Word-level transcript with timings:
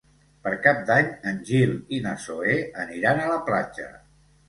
Per 0.45 0.53
Cap 0.63 0.79
d'Any 0.87 1.11
en 1.33 1.37
Gil 1.51 1.77
i 1.99 2.01
na 2.09 2.17
Zoè 2.27 2.59
aniran 2.89 3.25
a 3.29 3.33
la 3.37 3.41
platja. 3.53 3.91